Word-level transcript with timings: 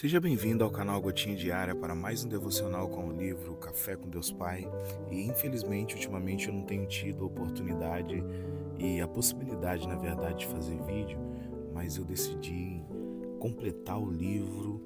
Seja 0.00 0.20
bem-vindo 0.20 0.62
ao 0.62 0.70
canal 0.70 1.00
Gotinha 1.00 1.34
Diária 1.34 1.74
para 1.74 1.92
mais 1.92 2.22
um 2.22 2.28
devocional 2.28 2.88
com 2.88 3.08
o 3.08 3.12
livro 3.12 3.56
Café 3.56 3.96
com 3.96 4.08
Deus 4.08 4.30
Pai. 4.30 4.64
E 5.10 5.26
infelizmente, 5.26 5.96
ultimamente 5.96 6.46
eu 6.46 6.54
não 6.54 6.62
tenho 6.62 6.86
tido 6.86 7.24
a 7.24 7.26
oportunidade 7.26 8.22
e 8.78 9.00
a 9.00 9.08
possibilidade, 9.08 9.88
na 9.88 9.96
verdade, 9.96 10.38
de 10.38 10.46
fazer 10.46 10.80
vídeo, 10.84 11.18
mas 11.74 11.96
eu 11.96 12.04
decidi 12.04 12.80
completar 13.40 14.00
o 14.00 14.08
livro 14.08 14.80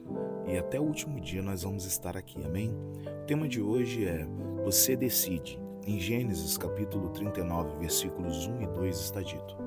e 0.46 0.56
até 0.56 0.80
o 0.80 0.84
último 0.84 1.20
dia 1.20 1.42
nós 1.42 1.62
vamos 1.62 1.84
estar 1.84 2.16
aqui, 2.16 2.42
amém? 2.42 2.74
O 3.04 3.26
tema 3.26 3.46
de 3.46 3.60
hoje 3.60 4.06
é 4.06 4.26
Você 4.64 4.96
decide. 4.96 5.60
Em 5.86 6.00
Gênesis 6.00 6.56
capítulo 6.56 7.10
39, 7.10 7.80
versículos 7.80 8.46
1 8.46 8.62
e 8.62 8.66
2 8.66 8.98
está 8.98 9.20
dito: 9.20 9.58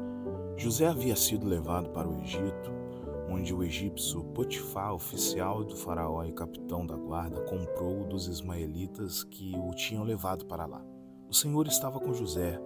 José 0.58 0.88
havia 0.88 1.16
sido 1.16 1.48
levado 1.48 1.92
para 1.92 2.10
o 2.10 2.20
Egito 2.20 2.85
onde 3.30 3.54
o 3.54 3.64
egípcio 3.64 4.24
Potifar, 4.26 4.94
oficial 4.94 5.64
do 5.64 5.76
faraó 5.76 6.24
e 6.24 6.32
capitão 6.32 6.86
da 6.86 6.96
guarda, 6.96 7.42
comprou 7.42 8.04
dos 8.06 8.28
ismaelitas 8.28 9.24
que 9.24 9.54
o 9.58 9.74
tinham 9.74 10.04
levado 10.04 10.46
para 10.46 10.66
lá. 10.66 10.84
O 11.30 11.34
Senhor 11.34 11.68
estava 11.68 12.00
com 12.00 12.14
José, 12.14 12.60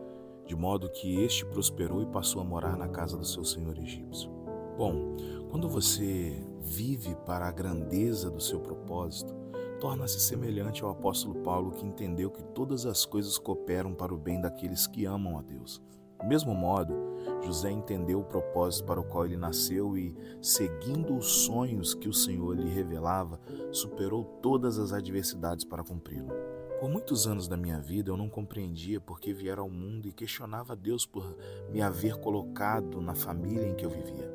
de 0.46 0.56
modo 0.56 0.90
que 0.90 1.22
este 1.22 1.46
prosperou 1.46 2.02
e 2.02 2.08
passou 2.08 2.42
a 2.42 2.46
morar 2.46 2.76
na 2.76 2.88
casa 2.88 3.18
do 3.18 3.26
seu 3.26 3.44
senhor 3.44 3.78
egípcio. 3.78 4.30
Bom, 4.78 5.16
quando 5.50 5.70
você 5.70 6.44
vive 6.62 7.16
para 7.26 7.48
a 7.48 7.52
grandeza 7.52 8.30
do 8.30 8.42
seu 8.42 8.60
propósito, 8.60 9.34
torna-se 9.80 10.20
semelhante 10.20 10.84
ao 10.84 10.90
apóstolo 10.90 11.36
Paulo 11.44 11.72
que 11.72 11.86
entendeu 11.86 12.30
que 12.30 12.44
todas 12.44 12.86
as 12.86 13.06
coisas 13.06 13.38
cooperam 13.38 13.94
para 13.94 14.14
o 14.14 14.18
bem 14.18 14.42
daqueles 14.42 14.88
que 14.88 15.06
amam 15.06 15.38
a 15.38 15.42
Deus. 15.42 15.82
Do 16.20 16.26
mesmo 16.28 16.54
modo, 16.54 16.94
José 17.42 17.72
entendeu 17.72 18.20
o 18.20 18.26
propósito 18.26 18.86
para 18.86 19.00
o 19.00 19.04
qual 19.04 19.26
ele 19.26 19.38
nasceu 19.38 19.98
e, 19.98 20.14
seguindo 20.42 21.16
os 21.16 21.46
sonhos 21.46 21.94
que 21.94 22.10
o 22.10 22.14
Senhor 22.14 22.58
lhe 22.58 22.70
revelava, 22.70 23.40
superou 23.72 24.24
todas 24.42 24.78
as 24.78 24.92
adversidades 24.92 25.64
para 25.64 25.84
cumpri-lo. 25.84 26.34
Por 26.80 26.90
muitos 26.90 27.28
anos 27.28 27.48
da 27.48 27.58
minha 27.58 27.80
vida 27.80 28.10
eu 28.10 28.16
não 28.16 28.30
compreendia 28.30 29.02
por 29.02 29.20
que 29.20 29.34
viera 29.34 29.62
ao 29.62 29.70
mundo 29.70 30.08
e 30.08 30.14
questionava 30.14 30.76
Deus 30.76 31.06
por 31.06 31.36
me 31.70 31.82
haver 31.82 32.16
colocado 32.18 33.02
na 33.02 33.16
família 33.16 33.68
em 33.68 33.76
que 33.76 33.86
eu 33.86 33.90
vivia. 33.90 34.32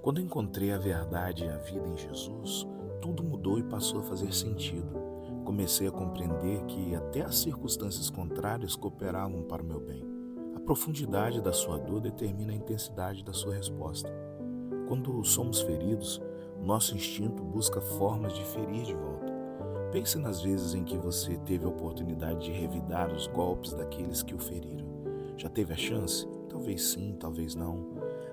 Quando 0.00 0.20
encontrei 0.20 0.72
a 0.72 0.78
verdade 0.78 1.44
e 1.44 1.48
a 1.48 1.56
vida 1.58 1.86
em 1.88 1.96
Jesus, 1.96 2.66
tudo 3.02 3.22
mudou 3.22 3.58
e 3.58 3.62
passou 3.62 4.00
a 4.00 4.04
fazer 4.04 4.32
sentido. 4.32 4.88
Comecei 5.44 5.88
a 5.88 5.92
compreender 5.92 6.64
que 6.66 6.94
até 6.94 7.22
as 7.22 7.38
circunstâncias 7.38 8.08
contrárias 8.08 8.76
cooperavam 8.76 9.42
para 9.42 9.62
o 9.62 9.66
meu 9.66 9.80
bem. 9.80 10.09
Profundidade 10.70 11.40
da 11.40 11.52
sua 11.52 11.76
dor 11.76 12.00
determina 12.00 12.52
a 12.52 12.54
intensidade 12.54 13.24
da 13.24 13.32
sua 13.32 13.56
resposta. 13.56 14.08
Quando 14.86 15.24
somos 15.24 15.60
feridos, 15.60 16.22
nosso 16.62 16.94
instinto 16.94 17.42
busca 17.42 17.80
formas 17.80 18.32
de 18.34 18.44
ferir 18.44 18.84
de 18.84 18.94
volta. 18.94 19.32
Pense 19.90 20.16
nas 20.16 20.40
vezes 20.40 20.72
em 20.72 20.84
que 20.84 20.96
você 20.96 21.36
teve 21.38 21.64
a 21.64 21.68
oportunidade 21.68 22.44
de 22.44 22.52
revidar 22.52 23.12
os 23.12 23.26
golpes 23.26 23.72
daqueles 23.72 24.22
que 24.22 24.32
o 24.32 24.38
feriram. 24.38 24.86
Já 25.36 25.48
teve 25.48 25.72
a 25.72 25.76
chance? 25.76 26.24
Talvez 26.48 26.84
sim, 26.84 27.16
talvez 27.18 27.56
não. 27.56 27.88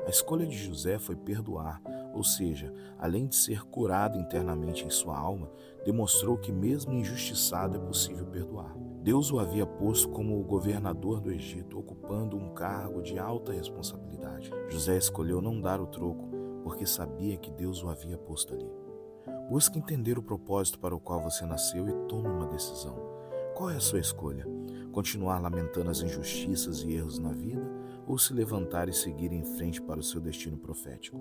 A 0.06 0.10
escolha 0.12 0.46
de 0.46 0.56
José 0.56 1.00
foi 1.00 1.16
perdoar, 1.16 1.82
ou 2.14 2.24
seja, 2.24 2.72
além 3.00 3.26
de 3.26 3.36
ser 3.36 3.64
curado 3.64 4.16
internamente 4.20 4.86
em 4.86 4.92
sua 4.92 5.18
alma, 5.18 5.50
demonstrou 5.84 6.38
que, 6.38 6.52
mesmo 6.52 6.94
injustiçado, 6.94 7.78
é 7.78 7.80
possível 7.80 8.28
perdoar. 8.28 8.78
Deus 9.08 9.32
o 9.32 9.40
havia 9.40 9.66
posto 9.66 10.10
como 10.10 10.38
o 10.38 10.44
governador 10.44 11.22
do 11.22 11.32
Egito, 11.32 11.80
ocupando 11.80 12.36
um 12.36 12.54
cargo 12.54 13.02
de 13.02 13.18
alta 13.18 13.54
responsabilidade. 13.54 14.52
José 14.68 14.98
escolheu 14.98 15.42
não 15.42 15.62
dar 15.62 15.80
o 15.80 15.88
troco, 15.88 16.30
porque 16.62 16.86
sabia 16.86 17.38
que 17.38 17.50
Deus 17.50 17.82
o 17.82 17.88
havia 17.88 18.18
posto 18.18 18.54
ali. 18.54 18.70
Busque 19.50 19.80
entender 19.80 20.18
o 20.18 20.22
propósito 20.22 20.78
para 20.78 20.94
o 20.94 21.00
qual 21.00 21.22
você 21.22 21.46
nasceu 21.46 21.88
e 21.88 21.94
tome 22.10 22.28
uma 22.28 22.48
decisão. 22.48 23.00
Qual 23.56 23.70
é 23.70 23.78
a 23.78 23.80
sua 23.80 24.02
escolha? 24.02 24.46
Continuar 24.92 25.40
lamentando 25.40 25.90
as 25.90 26.02
injustiças 26.02 26.84
e 26.84 26.94
erros 26.94 27.18
na 27.18 27.32
vida 27.32 27.66
ou 28.06 28.18
se 28.18 28.34
levantar 28.34 28.90
e 28.90 28.94
seguir 28.94 29.32
em 29.32 29.46
frente 29.46 29.82
para 29.82 30.02
o 30.02 30.04
seu 30.04 30.20
destino 30.20 30.58
profético? 30.58 31.18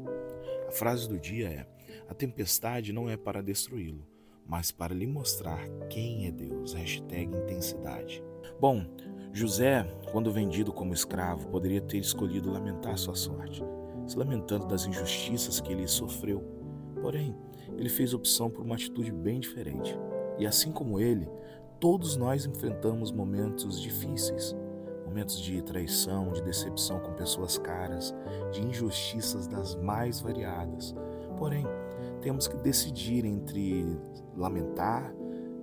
A 0.67 0.73
frase 0.73 1.09
do 1.09 1.21
dia 1.21 1.49
é: 1.49 1.69
A 2.09 2.15
tempestade 2.15 2.93
não 2.93 3.09
é 3.09 3.17
para 3.17 3.41
destruí-lo, 3.41 4.05
mas 4.49 4.71
para 4.71 4.95
lhe 4.95 5.07
mostrar 5.07 5.69
quem 5.91 6.27
é 6.27 6.31
Deus. 6.31 6.73
Hashtag 6.75 7.35
intensidade. 7.35 8.23
Bom, 8.61 8.85
José, 9.33 9.85
quando 10.13 10.33
vendido 10.33 10.73
como 10.73 10.95
escravo, 10.95 11.49
poderia 11.49 11.81
ter 11.81 11.99
escolhido 11.99 12.51
lamentar 12.51 12.97
sua 12.97 13.15
sorte, 13.15 13.63
se 14.07 14.17
lamentando 14.17 14.67
das 14.67 14.87
injustiças 14.87 15.61
que 15.61 15.73
ele 15.73 15.87
sofreu. 15.87 16.43
Porém, 17.03 17.37
ele 17.77 17.89
fez 17.89 18.15
opção 18.15 18.49
por 18.49 18.65
uma 18.65 18.77
atitude 18.77 19.13
bem 19.13 19.41
diferente. 19.41 19.99
E 20.39 20.47
assim 20.47 20.73
como 20.73 21.01
ele, 21.01 21.29
todos 21.81 22.17
nós 22.17 22.47
enfrentamos 22.47 23.13
momentos 23.13 23.81
difíceis, 23.81 24.57
momentos 25.05 25.41
de 25.41 25.61
traição, 25.63 26.33
de 26.33 26.43
decepção 26.43 27.01
com 27.01 27.13
pessoas 27.15 27.59
caras, 27.59 28.15
de 28.53 28.63
injustiças 28.63 29.47
das 29.47 29.75
mais 29.77 30.21
variadas. 30.21 30.95
Porém, 31.37 31.67
temos 32.21 32.49
que 32.49 32.57
decidir 32.57 33.25
entre 33.25 33.99
lamentar, 34.37 35.15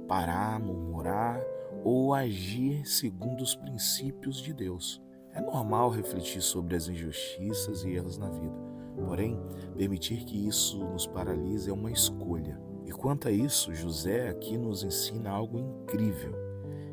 parar, 0.08 0.60
murmurar 0.60 1.42
ou 1.84 2.14
agir 2.14 2.86
segundo 2.86 3.42
os 3.42 3.56
princípios 3.56 4.38
de 4.38 4.54
Deus. 4.54 5.02
É 5.34 5.42
normal 5.42 5.90
refletir 5.90 6.42
sobre 6.42 6.76
as 6.76 6.88
injustiças 6.88 7.84
e 7.84 7.92
erros 7.92 8.18
na 8.18 8.30
vida, 8.30 8.56
porém, 8.96 9.40
permitir 9.76 10.24
que 10.26 10.48
isso 10.48 10.84
nos 10.86 11.08
paralise 11.08 11.70
é 11.70 11.74
uma 11.74 11.92
escolha. 11.92 12.62
E 12.86 12.92
quanto 12.92 13.28
a 13.28 13.32
isso, 13.32 13.74
José 13.74 14.30
aqui 14.30 14.58
nos 14.58 14.84
ensina 14.84 15.32
algo 15.32 15.58
incrível. 15.58 16.34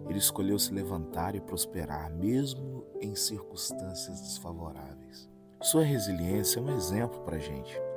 Ele 0.09 0.19
escolheu 0.19 0.59
se 0.59 0.73
levantar 0.73 1.35
e 1.35 1.41
prosperar, 1.41 2.13
mesmo 2.13 2.85
em 3.01 3.15
circunstâncias 3.15 4.21
desfavoráveis. 4.23 5.29
Sua 5.63 5.85
resiliência 5.85 6.59
é 6.59 6.63
um 6.63 6.75
exemplo 6.77 7.21
para 7.21 7.37
a 7.37 7.41
gente. 7.41 7.90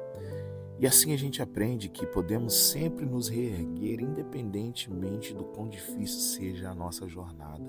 E 0.84 0.86
assim 0.86 1.14
a 1.14 1.18
gente 1.18 1.42
aprende 1.42 1.88
que 1.88 2.06
podemos 2.06 2.54
sempre 2.54 3.06
nos 3.06 3.30
reerguer, 3.30 4.02
independentemente 4.02 5.34
do 5.34 5.46
quão 5.46 5.70
difícil 5.70 6.20
seja 6.20 6.70
a 6.70 6.76
nossa 6.76 7.08
jornada. 7.08 7.64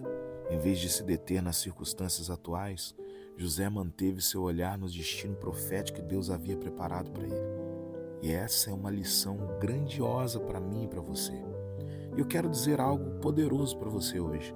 Em 0.50 0.58
vez 0.58 0.80
de 0.80 0.88
se 0.88 1.04
deter 1.04 1.40
nas 1.40 1.58
circunstâncias 1.58 2.28
atuais, 2.28 2.92
José 3.36 3.68
manteve 3.68 4.20
seu 4.20 4.42
olhar 4.42 4.76
no 4.76 4.88
destino 4.88 5.36
profético 5.36 6.00
que 6.00 6.04
Deus 6.04 6.28
havia 6.28 6.56
preparado 6.56 7.12
para 7.12 7.22
ele. 7.22 7.54
E 8.20 8.32
essa 8.32 8.70
é 8.70 8.74
uma 8.74 8.90
lição 8.90 9.38
grandiosa 9.60 10.40
para 10.40 10.58
mim 10.58 10.82
e 10.82 10.88
para 10.88 11.00
você. 11.00 11.40
E 12.16 12.18
eu 12.18 12.26
quero 12.26 12.50
dizer 12.50 12.80
algo 12.80 13.20
poderoso 13.20 13.78
para 13.78 13.90
você 13.90 14.18
hoje. 14.18 14.52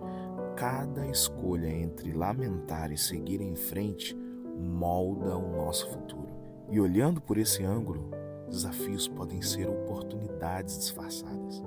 Cada 0.57 1.07
escolha 1.07 1.69
entre 1.69 2.11
lamentar 2.11 2.91
e 2.91 2.99
seguir 2.99 3.41
em 3.41 3.55
frente 3.55 4.17
molda 4.57 5.37
o 5.37 5.49
nosso 5.49 5.89
futuro. 5.91 6.27
E 6.73 6.81
olhando 6.81 7.21
por 7.21 7.39
esse 7.39 7.63
ângulo, 7.63 8.11
Desafios 8.49 9.07
podem 9.09 9.43
ser 9.43 9.69
oportunidades 9.69 10.79
disfarçadas. 10.79 11.63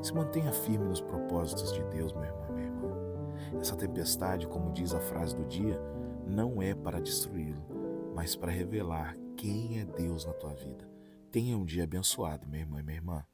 Se 0.00 0.12
mantenha 0.14 0.52
firme 0.52 0.86
nos 0.86 1.00
propósitos 1.00 1.72
de 1.72 1.82
Deus, 1.84 2.12
meu 2.12 2.24
irmão, 2.24 2.52
minha 2.52 2.66
irmã. 2.66 3.60
Essa 3.60 3.76
tempestade, 3.76 4.46
como 4.46 4.72
diz 4.72 4.94
a 4.94 5.00
frase 5.00 5.36
do 5.36 5.44
dia, 5.44 5.78
não 6.26 6.62
é 6.62 6.74
para 6.74 7.00
destruí-lo, 7.00 7.62
mas 8.14 8.34
para 8.34 8.50
revelar 8.50 9.16
quem 9.36 9.80
é 9.80 9.84
Deus 9.84 10.24
na 10.24 10.32
tua 10.32 10.54
vida. 10.54 10.88
Tenha 11.30 11.56
um 11.56 11.64
dia 11.64 11.84
abençoado, 11.84 12.48
meu 12.48 12.60
irmão 12.60 12.80
e 12.80 12.82
minha 12.82 12.96
irmã. 12.96 13.24